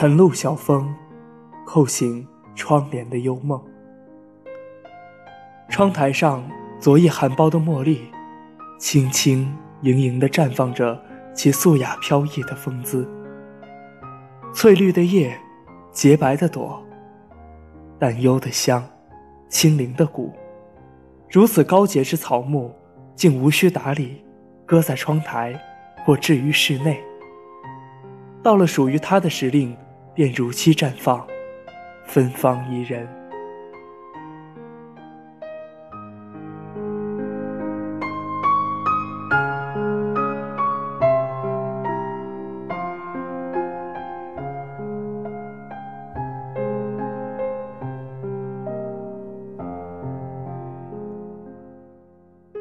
[0.00, 0.94] 晨露晓风，
[1.66, 3.60] 叩醒窗帘的幽梦。
[5.68, 8.02] 窗台上昨夜含苞的茉莉，
[8.78, 10.96] 轻轻盈盈地绽放着
[11.34, 13.10] 其素雅飘逸的风姿。
[14.54, 15.36] 翠绿的叶，
[15.90, 16.80] 洁白的朵，
[17.98, 18.88] 淡幽的香，
[19.48, 20.32] 清灵的骨。
[21.28, 22.72] 如此高洁之草木，
[23.16, 24.24] 竟无需打理，
[24.64, 25.60] 搁在窗台，
[26.04, 27.02] 或置于室内。
[28.44, 29.76] 到了属于他的时令，
[30.18, 31.24] 便如期绽放，
[32.04, 33.06] 芬芳宜人。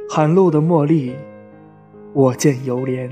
[0.08, 1.16] 寒露的茉莉，
[2.14, 3.10] 我见犹怜。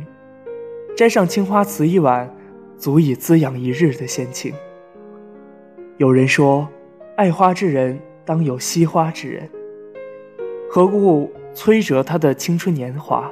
[0.95, 2.34] 摘上青花瓷一碗。
[2.77, 4.53] 足以滋养一日的闲情。
[5.97, 6.67] 有人说，
[7.15, 9.49] 爱花之人当有惜花之人。
[10.69, 13.31] 何故摧折他的青春年华，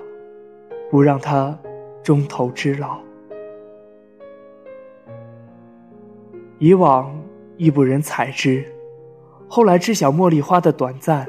[0.90, 1.58] 不让他
[2.02, 3.00] 终头之老？
[6.60, 7.14] 以往
[7.58, 8.64] 亦不忍采之，
[9.50, 11.28] 后来知晓茉莉花的短暂，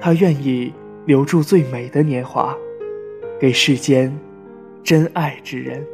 [0.00, 0.72] 他愿意
[1.04, 2.56] 留住最美的年华，
[3.38, 4.18] 给世间
[4.82, 5.84] 真爱之人。